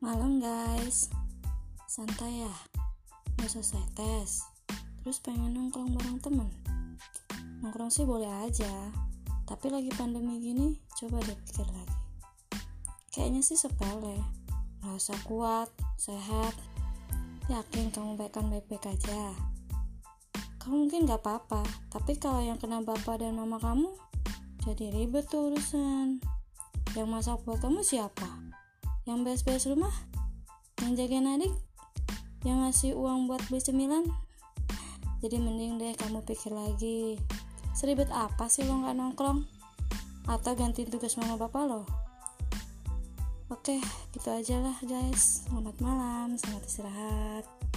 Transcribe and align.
Malam 0.00 0.40
guys. 0.40 1.12
Santai 1.84 2.40
ya. 2.40 2.54
Gak 3.36 3.52
selesai 3.52 3.84
tes. 3.92 4.48
Terus 5.04 5.20
pengen 5.20 5.52
nongkrong 5.52 5.92
bareng 5.92 6.16
temen. 6.24 6.48
Nongkrong 7.60 7.92
sih 7.92 8.08
boleh 8.08 8.48
aja. 8.48 8.96
Tapi 9.44 9.68
lagi 9.68 9.92
pandemi 9.92 10.40
gini 10.40 10.72
Coba 10.96 11.20
deh 11.20 11.36
pikir 11.44 11.68
lagi. 11.68 12.00
Kayaknya 13.12 13.44
sih 13.44 13.60
sepele. 13.60 14.16
Rasa 14.80 15.12
kuat, 15.28 15.68
sehat. 16.00 16.56
Yakin 17.52 17.92
kamu 17.92 18.16
baikkan 18.16 18.48
baik-baik 18.48 18.88
aja. 18.88 19.36
Kamu 20.64 20.88
mungkin 20.88 21.04
gak 21.04 21.20
apa-apa 21.20 21.60
Tapi 21.92 22.16
kalau 22.16 22.40
yang 22.40 22.56
kena 22.56 22.80
bapak 22.80 23.20
dan 23.20 23.36
mama 23.36 23.60
kamu 23.60 23.92
Jadi 24.64 24.96
ribet 24.96 25.28
tuh 25.28 25.52
urusan. 25.52 26.24
Yang 26.96 27.08
masak 27.12 27.44
buat 27.44 27.60
kamu 27.60 27.84
siapa? 27.84 28.49
Yang 29.08 29.24
beres-beres 29.24 29.68
rumah 29.68 29.92
yang 30.80 30.96
jagain 30.96 31.28
adik 31.28 31.52
yang 32.44 32.64
ngasih 32.64 32.96
uang 32.96 33.28
buat 33.28 33.44
beli 33.52 33.60
cemilan. 33.60 34.04
Jadi 35.20 35.36
mending 35.36 35.76
deh 35.76 35.92
kamu 36.00 36.24
pikir 36.24 36.56
lagi. 36.56 37.20
Seribet 37.76 38.08
apa 38.08 38.48
sih 38.48 38.64
lo 38.64 38.80
nggak 38.80 38.96
nongkrong? 38.96 39.44
Atau 40.24 40.56
ganti 40.56 40.88
tugas 40.88 41.20
mama 41.20 41.36
bapak 41.36 41.62
lo? 41.68 41.84
Oke 43.52 43.82
gitu 44.16 44.28
aja 44.32 44.56
lah 44.62 44.76
guys. 44.80 45.44
Selamat 45.44 45.76
malam 45.84 46.40
selamat 46.40 46.64
istirahat 46.64 47.69